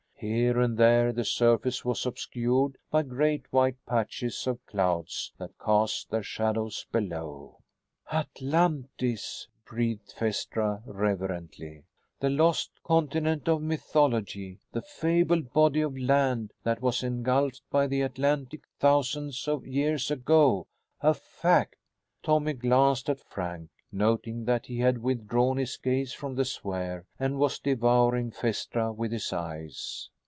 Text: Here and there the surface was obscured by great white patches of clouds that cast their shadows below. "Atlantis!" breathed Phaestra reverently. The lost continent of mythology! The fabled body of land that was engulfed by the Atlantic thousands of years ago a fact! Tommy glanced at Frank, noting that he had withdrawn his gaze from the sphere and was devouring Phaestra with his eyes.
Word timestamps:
Here 0.23 0.59
and 0.61 0.77
there 0.77 1.11
the 1.11 1.25
surface 1.25 1.83
was 1.83 2.05
obscured 2.05 2.77
by 2.91 3.01
great 3.01 3.51
white 3.51 3.83
patches 3.87 4.45
of 4.45 4.63
clouds 4.67 5.33
that 5.39 5.57
cast 5.57 6.11
their 6.11 6.21
shadows 6.21 6.85
below. 6.91 7.57
"Atlantis!" 8.13 9.47
breathed 9.65 10.11
Phaestra 10.15 10.83
reverently. 10.85 11.85
The 12.19 12.29
lost 12.29 12.69
continent 12.83 13.47
of 13.49 13.63
mythology! 13.63 14.59
The 14.71 14.83
fabled 14.83 15.53
body 15.53 15.81
of 15.81 15.97
land 15.97 16.53
that 16.61 16.83
was 16.83 17.01
engulfed 17.01 17.63
by 17.71 17.87
the 17.87 18.03
Atlantic 18.03 18.61
thousands 18.77 19.47
of 19.47 19.65
years 19.65 20.11
ago 20.11 20.67
a 21.01 21.15
fact! 21.15 21.77
Tommy 22.21 22.53
glanced 22.53 23.09
at 23.09 23.19
Frank, 23.19 23.71
noting 23.93 24.45
that 24.45 24.67
he 24.67 24.79
had 24.79 24.99
withdrawn 25.01 25.57
his 25.57 25.75
gaze 25.75 26.13
from 26.13 26.35
the 26.35 26.45
sphere 26.45 27.03
and 27.19 27.37
was 27.37 27.59
devouring 27.59 28.31
Phaestra 28.31 28.93
with 28.93 29.11
his 29.11 29.33
eyes. 29.33 30.07